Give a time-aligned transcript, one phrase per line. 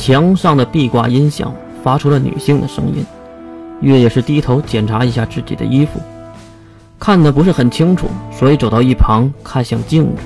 [0.00, 1.52] 墙上的壁挂音响
[1.84, 3.04] 发出了女性的声音。
[3.82, 6.00] 月也是低头检查一下自己的衣服，
[6.98, 10.22] 看的不是很清楚，所以走到一旁看向镜子。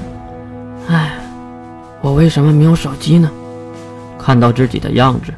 [0.89, 1.19] 唉，
[2.01, 3.29] 我为什么没有手机呢？
[4.17, 5.35] 看到自己的样子，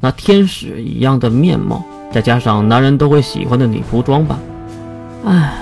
[0.00, 4.36] 那天使一样的面貌，再加上男人都会喜欢的女仆装扮，
[5.24, 5.52] 唉，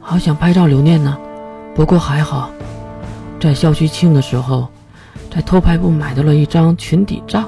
[0.00, 1.16] 好想拍照留念呢。
[1.76, 2.50] 不过还好，
[3.40, 4.68] 在校区庆的时候，
[5.34, 7.44] 在偷拍部买到了一张裙底照。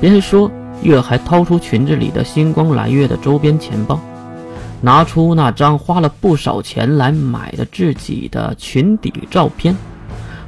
[0.00, 0.50] 别人说。
[0.80, 3.98] 月还掏出裙子里的星光蓝月的周边钱包，
[4.80, 9.76] 拿出那张花了不少钱来买的自己的裙底照片，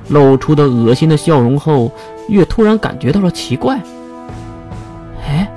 [0.07, 1.91] 露出的恶心的笑容后，
[2.29, 3.81] 月突然感觉到了奇怪。
[5.27, 5.51] 哎，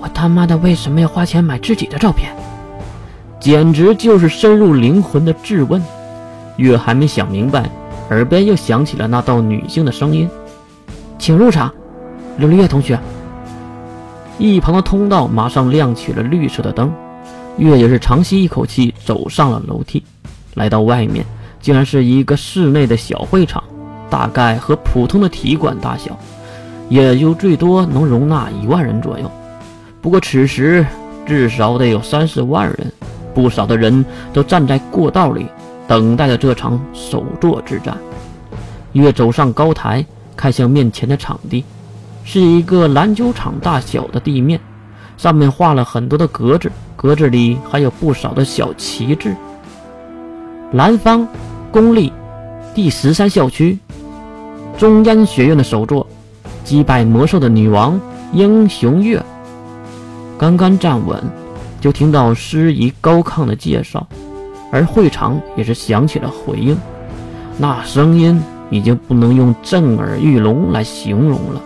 [0.00, 2.32] 我他妈的为什么要花钱买自己的照片？
[3.38, 5.82] 简直就是深入灵魂的质问。
[6.56, 7.68] 月还没想明白，
[8.10, 10.28] 耳边又响起了那道女性的声音
[11.18, 11.72] ：“请入场，
[12.36, 12.98] 刘丽月同学。”
[14.38, 16.92] 一旁的通道马上亮起了绿色的灯，
[17.56, 20.02] 月也是长吸一口气，走上了楼梯，
[20.54, 21.24] 来到外面，
[21.60, 23.62] 竟然是一个室内的小会场，
[24.08, 26.16] 大概和普通的体育馆大小，
[26.88, 29.28] 也就最多能容纳一万人左右。
[30.00, 30.86] 不过此时
[31.26, 32.92] 至少得有三四万人，
[33.34, 35.46] 不少的人都站在过道里，
[35.88, 37.98] 等待着这场首座之战。
[38.92, 40.04] 月走上高台，
[40.36, 41.64] 看向面前的场地。
[42.24, 44.60] 是一个篮球场大小的地面，
[45.16, 49.34] 上面画了很多的格子，格子里还有不少的小旗帜。
[50.70, 51.26] 南方
[51.72, 52.12] 公立
[52.74, 53.78] 第十三校区
[54.76, 56.06] 中央学院的首座，
[56.64, 57.98] 击败魔兽的女王
[58.34, 59.22] 英雄月。
[60.36, 61.18] 刚刚站稳，
[61.80, 64.06] 就听到师仪高亢的介绍，
[64.70, 66.76] 而会场也是响起了回应，
[67.56, 68.38] 那声音
[68.70, 71.62] 已经不能用震耳欲聋来形容了。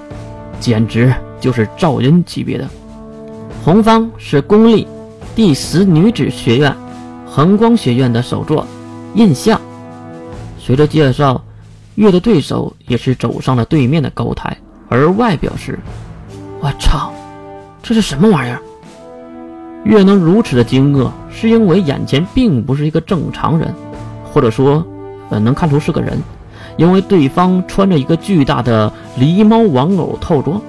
[0.60, 2.68] 简直就是噪音级别的。
[3.64, 4.86] 红方是公立
[5.34, 6.74] 第十女子学院
[7.26, 8.66] 恒光学院的首座
[9.14, 9.60] 印象。
[10.58, 11.42] 随着介绍，
[11.96, 14.56] 月的对手也是走上了对面的高台，
[14.88, 15.78] 而外表是
[16.60, 17.12] ：“我操，
[17.82, 18.60] 这是什么玩意儿？”
[19.84, 23.74] 月能如此的惊愕，是因为眼前并不是一个正常人，
[24.32, 24.86] 或者说，
[25.30, 26.16] 呃，能看出是个人。
[26.76, 30.60] 因为对方穿着一个巨大的狸猫玩偶套装，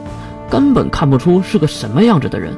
[0.50, 2.54] 根本看不出是个什么样子的人。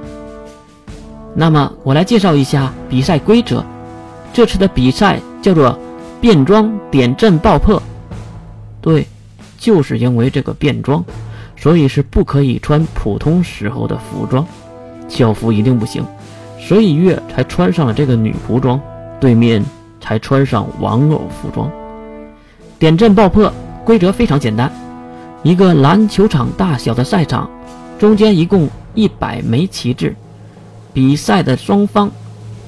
[1.33, 3.63] 那么，我来介绍一下比赛规则。
[4.33, 5.77] 这次的比赛叫做
[6.19, 7.81] 变装点阵爆破。
[8.81, 9.07] 对，
[9.57, 11.03] 就是因为这个变装，
[11.55, 14.45] 所以是不可以穿普通时候的服装，
[15.07, 16.05] 校服一定不行。
[16.59, 18.79] 所以月才穿上了这个女仆装，
[19.19, 19.63] 对面
[20.01, 21.69] 才穿上玩偶服装。
[22.77, 23.53] 点阵爆破
[23.85, 24.69] 规则非常简单，
[25.43, 27.49] 一个篮球场大小的赛场，
[27.97, 30.13] 中间一共一百枚旗帜，
[30.91, 32.11] 比赛的双方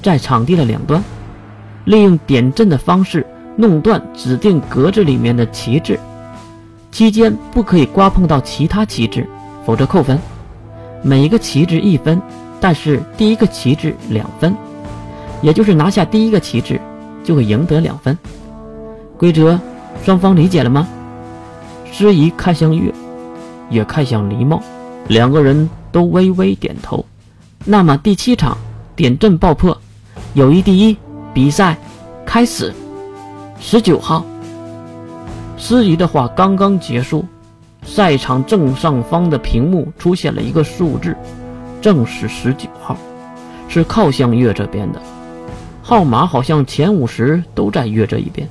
[0.02, 1.04] 在场地的两端，
[1.84, 3.26] 利用点阵的方式
[3.56, 6.00] 弄断指定格子里面的旗帜，
[6.90, 9.26] 期间不可以刮碰到其他旗帜，
[9.66, 10.18] 否则扣分。
[11.02, 12.22] 每一个旗帜一分，
[12.60, 14.56] 但是第一个旗帜两分，
[15.42, 16.80] 也就是拿下第一个旗帜
[17.22, 18.16] 就会赢得两分。
[19.18, 19.60] 规则。
[20.08, 20.88] 双方理解了吗？
[21.92, 22.90] 司仪看向月，
[23.68, 24.58] 也看向狸猫，
[25.06, 27.04] 两个人都微微点头。
[27.66, 28.56] 那么第七场
[28.96, 29.76] 点阵爆破，
[30.32, 30.96] 友谊第一，
[31.34, 31.76] 比赛
[32.24, 32.72] 开始。
[33.60, 34.24] 十九号。
[35.58, 37.26] 司仪的话刚刚结束，
[37.82, 41.14] 赛场正上方的屏幕出现了一个数字，
[41.82, 42.96] 正是十九号，
[43.68, 45.02] 是靠向月这边的。
[45.82, 48.48] 号码好像前五十都在月这一边。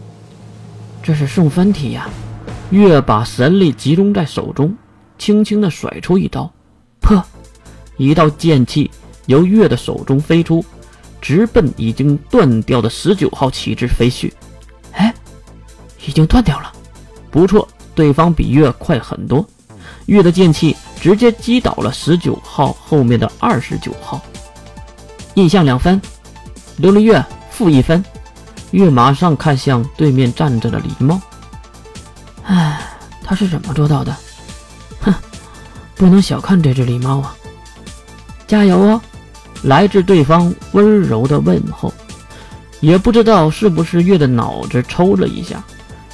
[1.08, 2.10] 这是送分题呀！
[2.70, 4.76] 月把神力集中在手中，
[5.18, 6.52] 轻轻的甩出一刀，
[7.00, 7.24] 破！
[7.96, 8.92] 一道剑气
[9.26, 10.66] 由月的手中飞出，
[11.22, 14.34] 直奔已经断掉的十九号旗帜飞去。
[14.92, 15.14] 哎，
[16.06, 16.74] 已经断掉了，
[17.32, 19.48] 不错，对方比月快很多。
[20.08, 24.22] 月的剑气直接击倒了十九号后面的二十九号，
[25.36, 26.02] 印象两分，
[26.82, 28.04] 琉璃月负一分。
[28.72, 31.20] 月马上看向对面站着的狸猫，
[32.44, 32.80] 唉，
[33.24, 34.16] 他是怎么做到的？
[35.02, 35.14] 哼，
[35.96, 37.36] 不能小看这只狸猫啊！
[38.46, 39.02] 加油哦！
[39.64, 41.94] 来自对方温柔的问候，
[42.80, 45.64] 也不知道是不是月的脑子抽了一下，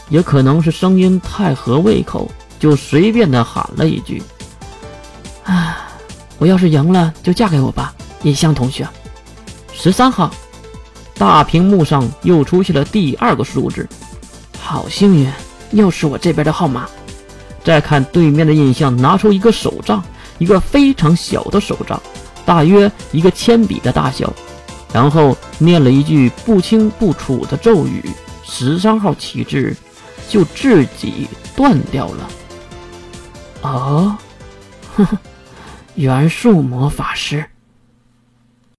[0.10, 4.22] 也可能是声音太合胃口，就随便的喊了一句
[5.44, 5.76] ：“唉，
[6.38, 8.88] 我要是赢了，就嫁给我吧，尹香同学。”
[9.74, 10.32] 十三号。
[11.16, 13.88] 大屏幕上又出现了第二个数字，
[14.60, 15.32] 好幸运，
[15.72, 16.88] 又是我这边的号码。
[17.64, 20.04] 再看对面的印象，拿出一个手杖，
[20.38, 22.02] 一个非常小的手杖，
[22.46, 24.34] 大约一个铅笔的大小，
[24.92, 28.10] 然后念了一句不清不楚的咒语，
[28.44, 29.74] 十三号旗帜
[30.28, 32.30] 就自己断掉了。
[33.62, 34.18] 哦，
[34.96, 35.18] 呵呵，
[35.96, 37.46] 元素魔法师。